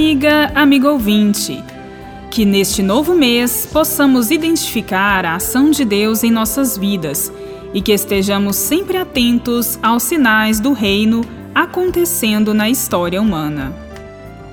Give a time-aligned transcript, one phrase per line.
[0.00, 1.62] Amiga, amigo ouvinte,
[2.30, 7.30] que neste novo mês possamos identificar a ação de Deus em nossas vidas
[7.74, 11.20] e que estejamos sempre atentos aos sinais do reino
[11.54, 13.74] acontecendo na história humana.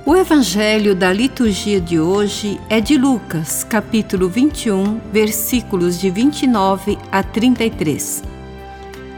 [0.04, 7.22] O evangelho da liturgia de hoje é de Lucas, capítulo 21, versículos de 29 a
[7.22, 8.22] 33.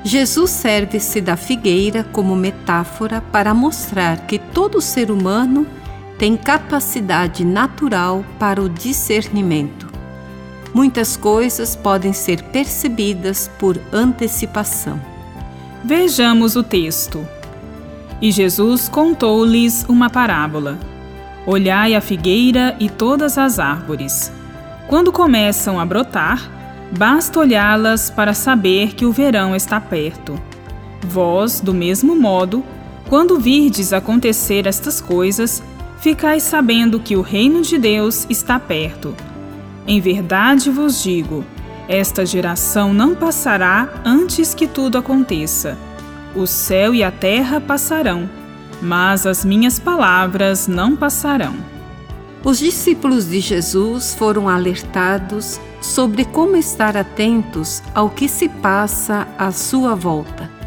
[0.05, 5.66] Jesus serve-se da figueira como metáfora para mostrar que todo ser humano
[6.20, 9.88] tem capacidade natural para o discernimento.
[10.74, 15.01] Muitas coisas podem ser percebidas por antecipação.
[15.83, 17.27] Vejamos o texto.
[18.20, 20.79] E Jesus contou-lhes uma parábola.
[21.46, 24.30] Olhai a figueira e todas as árvores.
[24.88, 26.51] Quando começam a brotar,
[26.98, 30.38] basta olhá-las para saber que o verão está perto.
[31.02, 32.63] Vós, do mesmo modo,
[33.09, 35.63] quando virdes acontecer estas coisas,
[36.01, 39.15] ficais sabendo que o reino de Deus está perto.
[39.87, 41.45] Em verdade vos digo:
[41.88, 45.79] esta geração não passará antes que tudo aconteça.
[46.34, 48.29] O céu e a terra passarão,
[48.80, 51.54] mas as minhas palavras não passarão.
[52.42, 59.51] Os discípulos de Jesus foram alertados sobre como estar atentos ao que se passa à
[59.51, 60.60] sua volta.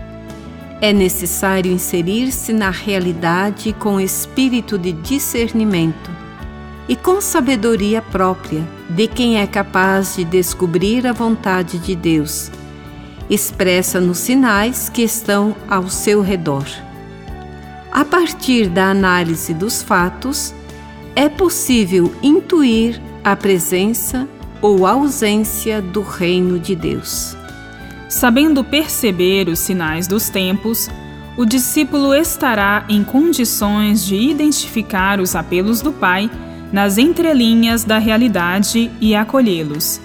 [0.84, 6.12] É necessário inserir-se na realidade com espírito de discernimento
[6.90, 12.52] e com sabedoria própria de quem é capaz de descobrir a vontade de Deus,
[13.30, 16.66] expressa nos sinais que estão ao seu redor.
[17.90, 20.53] A partir da análise dos fatos,
[21.16, 24.28] é possível intuir a presença
[24.62, 27.38] ou ausência do reino de Deus.
[28.14, 30.88] Sabendo perceber os sinais dos tempos,
[31.35, 36.29] o discípulo estará em condições de identificar os apelos do Pai
[36.72, 40.00] nas entrelinhas da realidade e acolhê-los.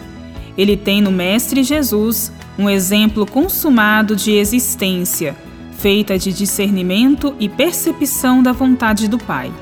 [0.57, 5.37] Ele tem no Mestre Jesus um exemplo consumado de existência,
[5.77, 9.53] feita de discernimento e percepção da vontade do Pai.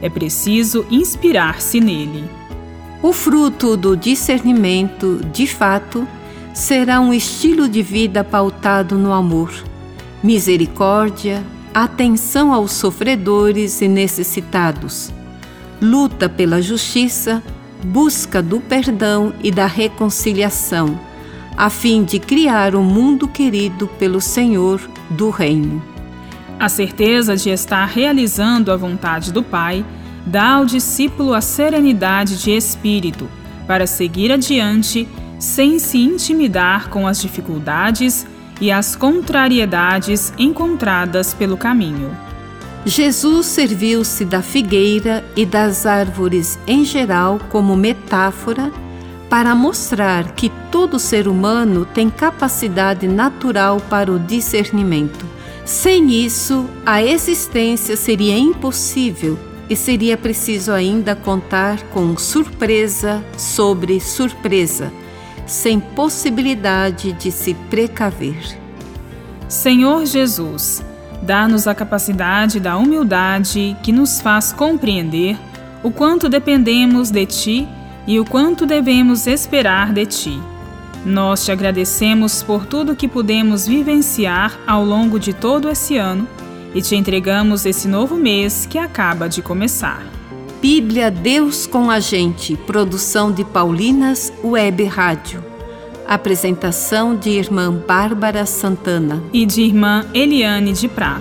[0.00, 2.24] É preciso inspirar-se nele.
[3.02, 6.06] O fruto do discernimento, de fato,
[6.58, 9.52] será um estilo de vida pautado no amor,
[10.24, 11.40] misericórdia,
[11.72, 15.12] atenção aos sofredores e necessitados,
[15.80, 17.40] luta pela justiça,
[17.84, 20.98] busca do perdão e da reconciliação,
[21.56, 25.80] a fim de criar um mundo querido pelo Senhor do Reino.
[26.58, 29.84] A certeza de estar realizando a vontade do Pai
[30.26, 33.30] dá ao discípulo a serenidade de espírito
[33.64, 35.06] para seguir adiante
[35.38, 38.26] sem se intimidar com as dificuldades
[38.60, 42.16] e as contrariedades encontradas pelo caminho.
[42.84, 48.72] Jesus serviu-se da figueira e das árvores em geral como metáfora
[49.28, 55.26] para mostrar que todo ser humano tem capacidade natural para o discernimento.
[55.64, 59.38] Sem isso, a existência seria impossível
[59.68, 64.90] e seria preciso ainda contar com surpresa sobre surpresa
[65.48, 68.58] sem possibilidade de se precaver.
[69.48, 70.84] Senhor Jesus,
[71.22, 75.36] dá-nos a capacidade da humildade que nos faz compreender
[75.82, 77.68] o quanto dependemos de Ti
[78.06, 80.40] e o quanto devemos esperar de Ti.
[81.04, 86.28] Nós te agradecemos por tudo que pudemos vivenciar ao longo de todo esse ano
[86.74, 90.17] e te entregamos esse novo mês que acaba de começar.
[90.60, 95.44] Bíblia Deus com a gente, produção de Paulinas Web Rádio.
[96.04, 101.20] Apresentação de irmã Bárbara Santana e de irmã Eliane de Prá.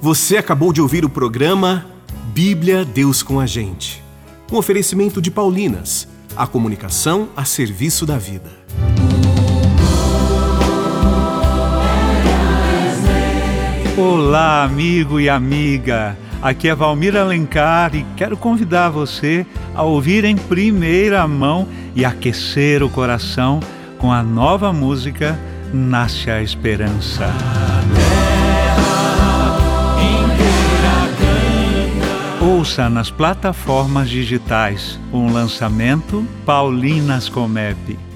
[0.00, 1.84] Você acabou de ouvir o programa
[2.32, 4.02] Bíblia Deus com a gente.
[4.50, 8.50] Um oferecimento de Paulinas a comunicação a serviço da vida.
[13.96, 16.16] Olá, amigo e amiga.
[16.40, 19.44] Aqui é Valmir Alencar e quero convidar você
[19.74, 23.60] a ouvir em primeira mão e aquecer o coração
[23.98, 25.38] com a nova música
[25.72, 27.26] Nasce a Esperança.
[32.80, 38.09] Ouça nas plataformas digitais um lançamento Paulinas Comep.